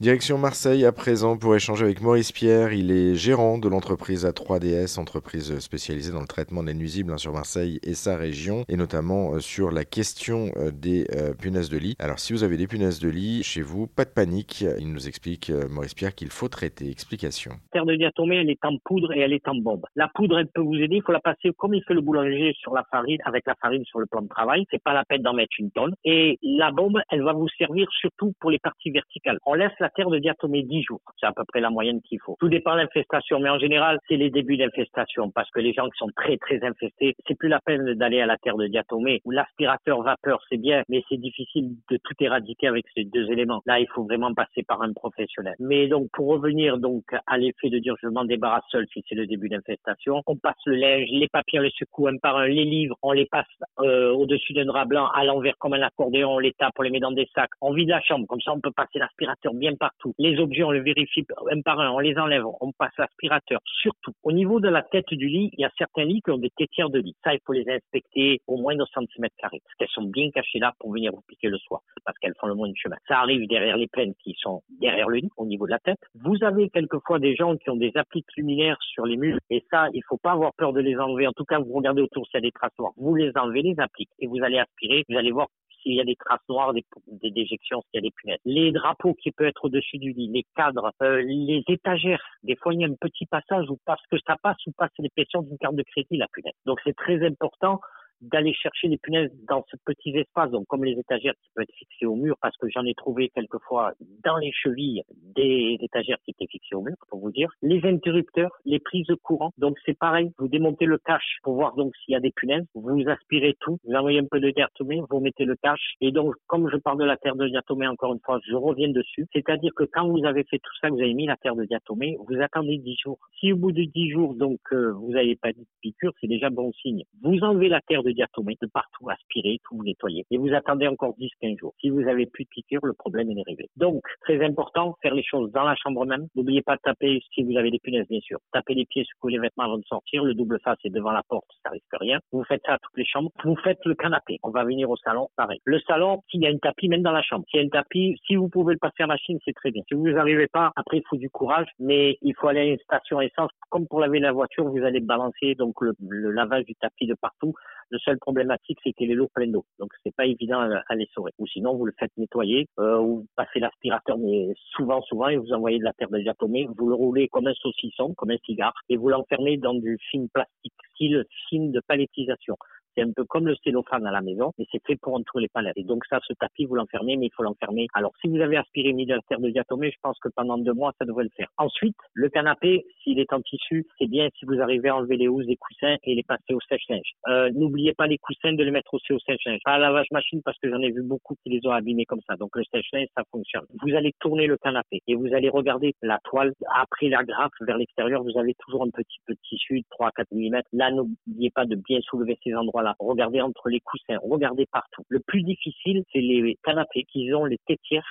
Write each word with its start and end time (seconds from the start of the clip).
Direction 0.00 0.38
Marseille 0.38 0.84
à 0.84 0.90
présent 0.90 1.38
pour 1.38 1.54
échanger 1.54 1.84
avec 1.84 2.02
Maurice 2.02 2.32
Pierre. 2.32 2.72
Il 2.72 2.90
est 2.90 3.14
gérant 3.14 3.58
de 3.58 3.68
l'entreprise 3.68 4.26
A3DS, 4.26 4.98
entreprise 4.98 5.56
spécialisée 5.60 6.10
dans 6.10 6.20
le 6.20 6.26
traitement 6.26 6.64
des 6.64 6.74
nuisibles 6.74 7.12
hein, 7.12 7.16
sur 7.16 7.32
Marseille 7.32 7.78
et 7.84 7.94
sa 7.94 8.16
région, 8.16 8.64
et 8.68 8.76
notamment 8.76 9.34
euh, 9.34 9.38
sur 9.38 9.70
la 9.70 9.84
question 9.84 10.50
euh, 10.56 10.72
des 10.72 11.06
euh, 11.14 11.32
punaises 11.32 11.70
de 11.70 11.78
lit. 11.78 11.94
Alors 12.00 12.18
si 12.18 12.32
vous 12.32 12.42
avez 12.42 12.56
des 12.56 12.66
punaises 12.66 12.98
de 12.98 13.08
lit 13.08 13.44
chez 13.44 13.62
vous, 13.62 13.86
pas 13.86 14.04
de 14.04 14.10
panique. 14.10 14.64
Il 14.80 14.92
nous 14.92 15.06
explique, 15.06 15.52
Maurice 15.70 15.94
Pierre, 15.94 16.16
qu'il 16.16 16.30
faut 16.30 16.48
traiter. 16.48 16.90
Explication. 16.90 17.52
La 17.52 17.78
terre 17.78 17.86
de 17.86 17.94
diatomée, 17.94 18.38
elle 18.38 18.50
est 18.50 18.64
en 18.64 18.76
poudre 18.84 19.12
et 19.12 19.20
elle 19.20 19.32
est 19.32 19.46
en 19.46 19.54
bombe. 19.54 19.86
La 19.94 20.08
poudre, 20.12 20.40
elle 20.40 20.48
peut 20.48 20.60
vous 20.60 20.74
aider. 20.74 20.96
Il 20.96 21.02
faut 21.02 21.12
la 21.12 21.20
passer 21.20 21.52
comme 21.56 21.72
il 21.72 21.84
fait 21.84 21.94
le 21.94 22.00
boulanger 22.00 22.52
sur 22.58 22.74
la 22.74 22.82
farine, 22.90 23.18
avec 23.26 23.46
la 23.46 23.54
farine 23.62 23.84
sur 23.84 24.00
le 24.00 24.06
plan 24.06 24.22
de 24.22 24.28
travail. 24.28 24.66
C'est 24.72 24.82
pas 24.82 24.92
la 24.92 25.04
peine 25.04 25.22
d'en 25.22 25.34
mettre 25.34 25.54
une 25.60 25.70
tonne. 25.70 25.94
Et 26.04 26.40
la 26.42 26.72
bombe, 26.72 27.00
elle 27.10 27.22
va 27.22 27.32
vous 27.32 27.48
servir 27.56 27.86
surtout 28.00 28.32
pour 28.40 28.50
les 28.50 28.58
parties 28.58 28.90
verticales. 28.90 29.38
On 29.46 29.54
laisse 29.54 29.70
la 29.84 29.90
terre 29.90 30.08
de 30.08 30.18
diatomée 30.18 30.62
10 30.62 30.82
jours. 30.82 31.02
C'est 31.20 31.26
à 31.26 31.32
peu 31.32 31.44
près 31.46 31.60
la 31.60 31.68
moyenne 31.68 32.00
qu'il 32.00 32.18
faut. 32.24 32.36
Tout 32.40 32.48
dépend 32.48 32.72
de 32.72 32.78
l'infestation, 32.78 33.38
mais 33.38 33.50
en 33.50 33.58
général, 33.58 33.98
c'est 34.08 34.16
les 34.16 34.30
débuts 34.30 34.56
d'infestation 34.56 35.30
parce 35.30 35.50
que 35.50 35.60
les 35.60 35.74
gens 35.74 35.84
qui 35.90 35.98
sont 35.98 36.10
très 36.16 36.38
très 36.38 36.64
infestés, 36.64 37.14
c'est 37.26 37.36
plus 37.36 37.50
la 37.50 37.60
peine 37.60 37.92
d'aller 37.92 38.22
à 38.22 38.26
la 38.26 38.38
terre 38.38 38.56
de 38.56 38.66
diatomée 38.66 39.20
ou 39.26 39.30
l'aspirateur 39.30 40.00
vapeur, 40.02 40.40
c'est 40.48 40.56
bien, 40.56 40.82
mais 40.88 41.02
c'est 41.10 41.18
difficile 41.18 41.72
de 41.90 41.98
tout 42.02 42.14
éradiquer 42.20 42.68
avec 42.68 42.86
ces 42.94 43.04
deux 43.04 43.30
éléments. 43.30 43.60
Là, 43.66 43.78
il 43.78 43.86
faut 43.94 44.04
vraiment 44.04 44.32
passer 44.32 44.62
par 44.66 44.80
un 44.80 44.92
professionnel. 44.94 45.54
Mais 45.58 45.86
donc, 45.86 46.08
pour 46.14 46.28
revenir 46.28 46.78
donc 46.78 47.04
à 47.26 47.36
l'effet 47.36 47.68
de 47.68 47.78
dire 47.78 47.94
je 48.02 48.08
m'en 48.08 48.24
débarrasse 48.24 48.64
seul 48.70 48.86
si 48.90 49.04
c'est 49.06 49.14
le 49.14 49.26
début 49.26 49.50
d'infestation, 49.50 50.22
on 50.26 50.36
passe 50.36 50.64
le 50.64 50.76
linge, 50.76 51.08
les 51.10 51.28
papiers, 51.28 51.58
on 51.58 51.62
les 51.62 51.74
secoue 51.78 52.08
un 52.08 52.16
par 52.16 52.38
un, 52.38 52.46
les 52.46 52.64
livres, 52.64 52.96
on 53.02 53.12
les 53.12 53.26
passe 53.26 53.44
euh, 53.80 54.12
au-dessus 54.12 54.54
d'un 54.54 54.64
drap 54.64 54.86
blanc 54.86 55.08
à 55.08 55.24
l'envers 55.24 55.58
comme 55.58 55.74
un 55.74 55.82
accordéon, 55.82 56.36
on 56.36 56.38
les 56.38 56.52
tape, 56.52 56.72
on 56.78 56.82
les 56.82 56.90
met 56.90 57.00
dans 57.00 57.12
des 57.12 57.28
sacs, 57.34 57.50
on 57.60 57.74
vide 57.74 57.90
la 57.90 58.00
chambre, 58.00 58.26
comme 58.26 58.40
ça 58.40 58.52
on 58.54 58.60
peut 58.60 58.72
passer 58.72 58.98
l'aspirateur 58.98 59.52
bien 59.52 59.73
partout 59.76 60.14
les 60.18 60.38
objets, 60.38 60.64
on 60.64 60.70
les 60.70 60.80
vérifie 60.80 61.24
un 61.50 61.60
par 61.60 61.80
un, 61.80 61.90
on 61.90 61.98
les 61.98 62.16
enlève, 62.18 62.44
on 62.60 62.72
passe 62.72 62.92
l'aspirateur. 62.98 63.60
Surtout, 63.64 64.12
au 64.22 64.32
niveau 64.32 64.60
de 64.60 64.68
la 64.68 64.82
tête 64.82 65.12
du 65.12 65.28
lit, 65.28 65.50
il 65.52 65.60
y 65.60 65.64
a 65.64 65.70
certains 65.76 66.04
lits 66.04 66.22
qui 66.24 66.30
ont 66.30 66.38
des 66.38 66.50
tétières 66.50 66.90
de 66.90 66.98
lit. 66.98 67.14
Ça, 67.24 67.34
il 67.34 67.40
faut 67.46 67.52
les 67.52 67.68
inspecter 67.68 68.40
au 68.46 68.56
moins 68.56 68.76
de 68.76 68.84
centimètres 68.92 69.34
carrés, 69.38 69.60
parce 69.64 69.74
qu'elles 69.76 69.94
sont 69.94 70.08
bien 70.08 70.30
cachées 70.30 70.58
là 70.58 70.72
pour 70.78 70.92
venir 70.92 71.12
vous 71.12 71.22
piquer 71.28 71.48
le 71.48 71.58
soir, 71.58 71.80
parce 72.04 72.18
qu'elles 72.18 72.34
font 72.40 72.46
le 72.46 72.54
moins 72.54 72.68
de 72.68 72.76
chemin. 72.76 72.96
Ça 73.08 73.20
arrive 73.20 73.46
derrière 73.48 73.76
les 73.76 73.88
plaines 73.88 74.14
qui 74.22 74.34
sont 74.38 74.62
derrière 74.80 75.08
le 75.08 75.18
lit, 75.18 75.30
au 75.36 75.46
niveau 75.46 75.66
de 75.66 75.72
la 75.72 75.78
tête. 75.78 75.98
Vous 76.14 76.42
avez 76.42 76.70
quelquefois 76.70 77.18
des 77.18 77.34
gens 77.34 77.56
qui 77.56 77.70
ont 77.70 77.76
des 77.76 77.92
appliques 77.96 78.26
luminaires 78.36 78.78
sur 78.80 79.06
les 79.06 79.16
murs, 79.16 79.38
et 79.50 79.64
ça, 79.70 79.88
il 79.92 80.02
faut 80.08 80.18
pas 80.18 80.32
avoir 80.32 80.52
peur 80.54 80.72
de 80.72 80.80
les 80.80 80.96
enlever. 80.96 81.26
En 81.26 81.32
tout 81.32 81.44
cas, 81.44 81.58
vous 81.58 81.72
regardez 81.72 82.02
autour 82.02 82.26
s'il 82.26 82.34
y 82.34 82.38
a 82.38 82.40
des 82.42 82.52
traces 82.52 82.78
noires. 82.78 82.92
Vous 82.96 83.14
les 83.14 83.32
enlevez, 83.36 83.62
les 83.62 83.78
appliques, 83.78 84.10
et 84.18 84.26
vous 84.26 84.42
allez 84.42 84.58
aspirer, 84.58 85.04
vous 85.08 85.16
allez 85.16 85.32
voir 85.32 85.48
s'il 85.84 85.94
y 85.94 86.00
a 86.00 86.04
des 86.04 86.16
traces 86.16 86.40
noires, 86.48 86.72
des, 86.72 87.30
déjections, 87.30 87.82
s'il 87.82 87.94
y 87.94 87.98
a 87.98 88.00
des 88.00 88.10
punaises. 88.10 88.40
Les 88.44 88.72
drapeaux 88.72 89.14
qui 89.14 89.30
peuvent 89.30 89.46
être 89.46 89.64
au-dessus 89.66 89.98
du 89.98 90.12
lit, 90.12 90.28
les 90.32 90.44
cadres, 90.56 90.90
euh, 91.02 91.22
les 91.22 91.62
étagères. 91.68 92.22
Des 92.42 92.56
fois, 92.56 92.74
il 92.74 92.80
y 92.80 92.84
a 92.84 92.88
un 92.88 92.94
petit 92.94 93.26
passage 93.26 93.70
où 93.70 93.78
parce 93.84 94.04
que 94.10 94.16
ça 94.26 94.36
passe 94.42 94.56
ou 94.66 94.72
passe 94.72 94.90
l'épaisseur 94.98 95.42
d'une 95.42 95.58
carte 95.58 95.76
de 95.76 95.82
crédit, 95.82 96.16
la 96.16 96.26
punaise. 96.28 96.54
Donc, 96.64 96.80
c'est 96.84 96.96
très 96.96 97.24
important 97.24 97.80
d'aller 98.20 98.54
chercher 98.54 98.88
les 98.88 98.96
punaises 98.96 99.30
dans 99.46 99.64
ce 99.70 99.76
petit 99.84 100.10
espace, 100.16 100.50
donc 100.50 100.66
comme 100.66 100.84
les 100.84 100.98
étagères 100.98 101.34
qui 101.42 101.50
peuvent 101.54 101.64
être 101.64 101.74
fixées 101.74 102.06
au 102.06 102.14
mur, 102.14 102.36
parce 102.40 102.56
que 102.56 102.68
j'en 102.70 102.84
ai 102.84 102.94
trouvé 102.94 103.28
quelquefois 103.28 103.92
dans 104.24 104.38
les 104.38 104.52
chevilles 104.52 105.02
des 105.34 105.78
étagères 105.80 106.18
qui 106.24 106.32
étaient 106.32 106.46
fixées 106.46 106.74
au 106.74 106.82
mur, 106.82 106.96
pour 107.08 107.20
vous 107.20 107.30
dire. 107.30 107.50
Les 107.62 107.84
interrupteurs, 107.84 108.50
les 108.64 108.78
prises 108.78 109.06
de 109.06 109.14
courant, 109.14 109.52
donc 109.58 109.76
c'est 109.84 109.98
pareil, 109.98 110.30
vous 110.38 110.48
démontez 110.48 110.86
le 110.86 110.98
cache 110.98 111.38
pour 111.42 111.54
voir 111.54 111.74
donc 111.74 111.94
s'il 111.96 112.12
y 112.12 112.16
a 112.16 112.20
des 112.20 112.32
punaises, 112.32 112.66
vous 112.74 113.08
aspirez 113.08 113.56
tout, 113.60 113.78
vous 113.84 113.94
envoyez 113.94 114.20
un 114.20 114.26
peu 114.30 114.40
de 114.40 114.50
diatomée, 114.50 115.00
vous 115.10 115.20
mettez 115.20 115.44
le 115.44 115.56
cache, 115.56 115.94
et 116.00 116.12
donc 116.12 116.34
comme 116.46 116.70
je 116.70 116.76
parle 116.76 116.98
de 116.98 117.04
la 117.04 117.16
terre 117.16 117.36
de 117.36 117.48
diatomée 117.48 117.86
encore 117.86 118.12
une 118.12 118.20
fois, 118.20 118.40
je 118.46 118.54
reviens 118.54 118.88
dessus, 118.88 119.26
c'est-à-dire 119.32 119.72
que 119.74 119.84
quand 119.84 120.08
vous 120.08 120.24
avez 120.24 120.44
fait 120.44 120.58
tout 120.58 120.72
ça, 120.80 120.88
vous 120.88 121.00
avez 121.00 121.14
mis 121.14 121.26
la 121.26 121.36
terre 121.36 121.56
de 121.56 121.64
diatomée, 121.64 122.16
vous 122.26 122.40
attendez 122.40 122.78
10 122.78 122.96
jours. 123.02 123.18
Si 123.38 123.52
au 123.52 123.56
bout 123.56 123.72
de 123.72 123.84
10 123.84 124.10
jours, 124.10 124.34
donc 124.34 124.60
euh, 124.72 124.92
vous 124.92 125.12
n'avez 125.12 125.36
pas 125.36 125.52
de 125.52 125.64
piqûre, 125.80 126.12
c'est 126.20 126.26
déjà 126.26 126.50
bon 126.50 126.72
signe. 126.72 127.04
Vous 127.22 127.38
enlevez 127.40 127.68
la 127.68 127.80
terre 127.80 128.02
de 128.02 128.10
diatomée, 128.10 128.56
de 128.60 128.66
partout 128.66 129.08
aspirer, 129.10 129.60
tout 129.64 129.82
nettoyer. 129.82 130.24
Et 130.30 130.38
vous 130.38 130.52
attendez 130.52 130.86
encore 130.86 131.14
10-15 131.18 131.58
jours. 131.58 131.74
Si 131.80 131.90
vous 131.90 132.06
avez 132.08 132.26
plus 132.26 132.44
de 132.44 132.48
piqûres, 132.50 132.84
le 132.84 132.92
problème 132.92 133.30
est 133.30 133.40
arrivé. 133.40 133.68
Donc, 133.76 134.02
très 134.20 134.44
important, 134.44 134.96
faire 135.02 135.14
les 135.14 135.23
choses 135.24 135.50
dans 135.52 135.64
la 135.64 135.74
chambre 135.76 136.06
même. 136.06 136.26
N'oubliez 136.34 136.62
pas 136.62 136.76
de 136.76 136.80
taper, 136.82 137.20
si 137.32 137.42
vous 137.42 137.56
avez 137.56 137.70
des 137.70 137.78
punaises, 137.78 138.06
bien 138.08 138.20
sûr. 138.20 138.38
Tapez 138.52 138.74
les 138.74 138.86
pieds, 138.86 139.04
secouez 139.04 139.32
les 139.32 139.38
vêtements 139.38 139.64
avant 139.64 139.78
de 139.78 139.84
sortir. 139.84 140.24
Le 140.24 140.34
double 140.34 140.60
face 140.60 140.78
est 140.84 140.90
devant 140.90 141.12
la 141.12 141.22
porte, 141.28 141.46
ça 141.62 141.70
risque 141.70 141.84
rien. 142.00 142.18
Vous 142.32 142.44
faites 142.44 142.62
ça 142.66 142.74
à 142.74 142.78
toutes 142.78 142.96
les 142.96 143.04
chambres. 143.04 143.30
Vous 143.44 143.56
faites 143.56 143.84
le 143.84 143.94
canapé. 143.94 144.38
On 144.42 144.50
va 144.50 144.64
venir 144.64 144.88
au 144.90 144.96
salon, 144.96 145.28
pareil. 145.36 145.60
Le 145.64 145.80
salon, 145.80 146.22
s'il 146.30 146.42
y 146.42 146.46
a 146.46 146.50
un 146.50 146.58
tapis, 146.58 146.88
même 146.88 147.02
dans 147.02 147.12
la 147.12 147.22
chambre. 147.22 147.44
S'il 147.50 147.60
y 147.60 147.62
a 147.62 147.66
un 147.66 147.68
tapis, 147.68 148.16
si 148.26 148.36
vous 148.36 148.48
pouvez 148.48 148.74
le 148.74 148.78
passer 148.78 149.02
à 149.02 149.06
machine, 149.06 149.38
c'est 149.44 149.54
très 149.54 149.70
bien. 149.70 149.82
Si 149.88 149.94
vous 149.94 150.08
n'arrivez 150.08 150.48
pas, 150.48 150.72
après, 150.76 150.98
il 150.98 151.02
faut 151.08 151.16
du 151.16 151.30
courage, 151.30 151.68
mais 151.78 152.18
il 152.22 152.34
faut 152.34 152.48
aller 152.48 152.60
à 152.60 152.64
une 152.64 152.78
station 152.78 153.20
essence. 153.20 153.50
Comme 153.70 153.86
pour 153.86 154.00
laver 154.00 154.20
la 154.20 154.32
voiture, 154.32 154.64
vous 154.64 154.82
allez 154.84 155.00
balancer 155.00 155.54
donc 155.54 155.80
le, 155.80 155.94
le 156.08 156.30
lavage 156.30 156.64
du 156.64 156.74
tapis 156.74 157.06
de 157.06 157.14
partout. 157.14 157.54
Le 157.90 157.98
seul 157.98 158.18
problématique, 158.18 158.78
c'est 158.82 158.92
que 158.92 159.04
les 159.04 159.14
lots 159.14 159.28
prennent 159.34 159.52
d'eau. 159.52 159.64
Donc, 159.78 159.90
c'est 160.02 160.14
pas 160.14 160.26
évident 160.26 160.60
à, 160.60 160.94
les 160.94 161.08
sauver. 161.14 161.32
Ou 161.38 161.46
sinon, 161.46 161.76
vous 161.76 161.86
le 161.86 161.94
faites 161.98 162.12
nettoyer, 162.16 162.66
euh, 162.78 162.98
ou 162.98 163.26
passez 163.36 163.60
l'aspirateur, 163.60 164.18
mais 164.18 164.52
souvent, 164.72 165.00
et 165.28 165.36
vous 165.36 165.52
envoyez 165.52 165.78
de 165.78 165.84
la 165.84 165.92
terre 165.92 166.10
de 166.10 166.18
diatomée, 166.18 166.66
vous 166.76 166.88
le 166.88 166.94
roulez 166.94 167.28
comme 167.28 167.46
un 167.46 167.54
saucisson, 167.54 168.14
comme 168.14 168.30
un 168.30 168.38
cigare, 168.44 168.74
et 168.88 168.96
vous 168.96 169.08
l'enfermez 169.08 169.56
dans 169.56 169.74
du 169.74 169.98
film 170.10 170.28
plastique, 170.28 170.74
style 170.94 171.24
film 171.48 171.70
de 171.70 171.80
palettisation. 171.86 172.56
C'est 172.94 173.02
un 173.02 173.12
peu 173.12 173.24
comme 173.24 173.46
le 173.46 173.56
cellophane 173.62 174.06
à 174.06 174.12
la 174.12 174.20
maison, 174.20 174.52
mais 174.58 174.66
c'est 174.70 174.84
fait 174.86 174.96
pour 174.96 175.14
entourer 175.14 175.42
les 175.42 175.48
palettes. 175.48 175.76
Et 175.76 175.84
donc 175.84 176.04
ça, 176.06 176.20
ce 176.26 176.32
tapis, 176.34 176.66
vous 176.66 176.74
l'enfermez, 176.74 177.16
mais 177.16 177.26
il 177.26 177.32
faut 177.34 177.42
l'enfermer. 177.42 177.86
Alors 177.94 178.12
si 178.20 178.28
vous 178.28 178.40
avez 178.40 178.56
aspiré 178.56 178.92
la 178.92 179.20
terre 179.28 179.40
de 179.40 179.50
diatomée, 179.50 179.90
je 179.90 179.98
pense 180.02 180.18
que 180.20 180.28
pendant 180.34 180.58
deux 180.58 180.72
mois, 180.72 180.92
ça 180.98 181.04
devrait 181.04 181.24
le 181.24 181.30
faire. 181.36 181.48
Ensuite, 181.58 181.96
le 182.12 182.28
canapé, 182.28 182.84
s'il 183.02 183.18
est 183.18 183.32
en 183.32 183.40
tissu, 183.40 183.86
c'est 183.98 184.06
bien 184.06 184.28
si 184.38 184.44
vous 184.46 184.60
arrivez 184.60 184.88
à 184.88 184.96
enlever 184.96 185.16
les 185.16 185.28
housses 185.28 185.46
des 185.46 185.56
coussins 185.56 185.96
et 186.02 186.14
les 186.14 186.22
passer 186.22 186.54
au 186.54 186.60
sèche-linge. 186.68 187.12
Euh, 187.28 187.50
N'oubliez 187.54 187.94
pas 187.94 188.06
les 188.06 188.18
coussins 188.18 188.52
de 188.52 188.62
les 188.62 188.70
mettre 188.70 188.94
aussi 188.94 189.12
au 189.12 189.18
sèche-linge. 189.18 189.60
Pas 189.64 189.72
à 189.72 189.78
la 189.78 189.88
lavage 189.88 190.06
machine 190.10 190.40
parce 190.44 190.58
que 190.58 190.70
j'en 190.70 190.80
ai 190.80 190.90
vu 190.90 191.02
beaucoup 191.02 191.34
qui 191.42 191.50
les 191.50 191.60
ont 191.66 191.72
abîmés 191.72 192.04
comme 192.04 192.20
ça. 192.28 192.36
Donc 192.36 192.56
le 192.56 192.64
sèche-linge, 192.64 193.08
ça 193.16 193.22
fonctionne. 193.30 193.64
Vous 193.82 193.94
allez 193.94 194.12
tourner 194.20 194.46
le 194.46 194.56
canapé 194.56 195.02
et 195.06 195.14
vous 195.14 195.32
allez 195.34 195.48
regarder 195.48 195.94
la 196.02 196.18
toile 196.24 196.52
après 196.74 197.08
la 197.08 197.24
graffe 197.24 197.52
vers 197.60 197.76
l'extérieur. 197.76 198.22
Vous 198.22 198.38
avez 198.38 198.54
toujours 198.54 198.84
un 198.84 198.90
petit 198.90 199.18
peu 199.26 199.34
de 199.34 199.38
tissu 199.48 199.80
de 199.80 199.84
3 199.90 200.08
à 200.08 200.10
4 200.12 200.28
mm. 200.32 200.60
Là, 200.72 200.90
n'oubliez 200.90 201.50
pas 201.50 201.66
de 201.66 201.76
bien 201.76 202.00
soulever 202.02 202.38
ces 202.42 202.54
endroits 202.54 202.82
Regardez 202.98 203.40
entre 203.40 203.68
les 203.68 203.80
coussins, 203.80 204.18
regardez 204.22 204.66
partout. 204.66 205.02
Le 205.08 205.20
plus 205.20 205.42
difficile, 205.42 206.02
c'est 206.12 206.20
les 206.20 206.56
canapés 206.62 207.04
qui 207.04 207.32
ont 207.34 207.44
les 207.44 207.58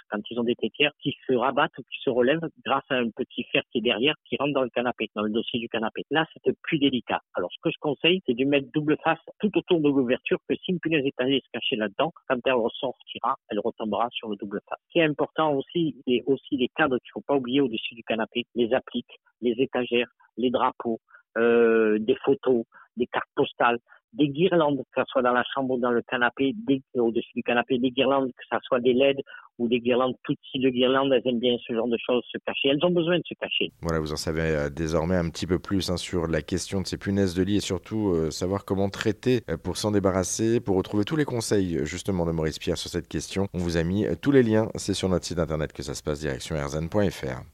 quand 0.09 0.19
ils 0.29 0.39
ont 0.39 0.43
des 0.43 0.55
tétières, 0.55 0.91
qui 1.01 1.15
se 1.27 1.33
rabattent 1.33 1.77
ou 1.77 1.83
qui 1.83 1.99
se 2.03 2.09
relèvent 2.09 2.47
grâce 2.65 2.83
à 2.89 2.95
un 2.95 3.09
petit 3.09 3.43
fer 3.51 3.61
qui 3.71 3.79
est 3.79 3.81
derrière, 3.81 4.15
qui 4.25 4.37
rentre 4.37 4.53
dans 4.53 4.63
le 4.63 4.69
canapé, 4.69 5.09
dans 5.15 5.23
le 5.23 5.29
dossier 5.29 5.59
du 5.59 5.69
canapé. 5.69 6.03
Là, 6.11 6.25
c'est 6.33 6.53
plus 6.61 6.79
délicat. 6.79 7.21
Alors, 7.35 7.49
ce 7.51 7.57
que 7.61 7.69
je 7.69 7.77
conseille, 7.79 8.21
c'est 8.25 8.33
de 8.33 8.45
mettre 8.45 8.67
double 8.73 8.97
face 9.03 9.19
tout 9.39 9.51
autour 9.57 9.79
de 9.79 9.89
l'ouverture, 9.89 10.39
que 10.47 10.55
si 10.55 10.71
une 10.71 10.79
punaise 10.79 11.05
est 11.05 11.21
allée 11.21 11.41
se 11.41 11.49
cacher 11.51 11.75
là-dedans, 11.75 12.11
quand 12.27 12.39
elle 12.45 12.53
ressortira, 12.53 13.35
elle 13.49 13.59
retombera 13.59 14.09
sur 14.11 14.29
le 14.29 14.35
double 14.35 14.61
face. 14.67 14.79
Ce 14.87 14.93
qui 14.93 14.99
est 14.99 15.03
important 15.03 15.53
aussi, 15.53 15.95
c'est 16.07 16.23
aussi 16.27 16.57
les 16.57 16.69
cadres 16.75 16.97
qu'il 16.99 17.11
faut 17.13 17.21
pas 17.21 17.35
oublier 17.35 17.61
au-dessus 17.61 17.95
du 17.95 18.03
canapé, 18.03 18.45
les 18.55 18.73
appliques, 18.73 19.19
les 19.41 19.55
étagères, 19.59 20.09
les 20.37 20.49
drapeaux, 20.49 20.99
euh, 21.37 21.97
des 21.99 22.15
photos, 22.23 22.63
des 22.97 23.07
cartes 23.07 23.29
postales, 23.35 23.79
des 24.13 24.29
guirlandes, 24.29 24.79
que 24.79 25.01
ce 25.01 25.03
soit 25.07 25.21
dans 25.21 25.33
la 25.33 25.43
chambre 25.53 25.75
ou 25.75 25.79
dans 25.79 25.91
le 25.91 26.01
canapé, 26.01 26.53
au-dessus 26.95 27.31
du 27.35 27.43
canapé, 27.43 27.77
des 27.77 27.91
guirlandes, 27.91 28.27
que 28.27 28.43
ce 28.49 28.57
soit 28.63 28.79
des 28.79 28.93
LED 28.93 29.17
ou 29.59 29.67
des 29.67 29.79
guirlandes, 29.79 30.15
toutes 30.23 30.39
de 30.55 30.69
guirlandes, 30.69 31.11
elles 31.13 31.21
aiment 31.25 31.39
bien 31.39 31.55
ce 31.67 31.73
genre 31.73 31.87
de 31.87 31.97
choses 31.97 32.23
se 32.31 32.37
cacher. 32.45 32.69
Elles 32.69 32.85
ont 32.85 32.91
besoin 32.91 33.17
de 33.17 33.23
se 33.25 33.33
cacher. 33.35 33.71
Voilà, 33.81 33.99
vous 33.99 34.13
en 34.13 34.17
savez 34.17 34.41
euh, 34.41 34.69
désormais 34.69 35.15
un 35.15 35.29
petit 35.29 35.47
peu 35.47 35.59
plus 35.59 35.89
hein, 35.89 35.97
sur 35.97 36.27
la 36.27 36.41
question 36.41 36.81
de 36.81 36.87
ces 36.87 36.97
punaises 36.97 37.35
de 37.35 37.43
lit 37.43 37.57
et 37.57 37.61
surtout 37.61 38.09
euh, 38.09 38.31
savoir 38.31 38.65
comment 38.65 38.89
traiter 38.89 39.41
euh, 39.49 39.57
pour 39.57 39.77
s'en 39.77 39.91
débarrasser. 39.91 40.59
Pour 40.59 40.77
retrouver 40.77 41.05
tous 41.05 41.15
les 41.15 41.25
conseils 41.25 41.85
justement 41.85 42.25
de 42.25 42.31
Maurice 42.31 42.59
Pierre 42.59 42.77
sur 42.77 42.89
cette 42.89 43.07
question, 43.07 43.47
on 43.53 43.59
vous 43.59 43.77
a 43.77 43.83
mis 43.83 44.05
tous 44.21 44.31
les 44.31 44.43
liens. 44.43 44.69
C'est 44.75 44.93
sur 44.93 45.09
notre 45.09 45.25
site 45.25 45.39
internet 45.39 45.73
que 45.73 45.83
ça 45.83 45.93
se 45.93 46.03
passe, 46.03 46.19
direction 46.19 46.55
erzan.fr. 46.55 47.41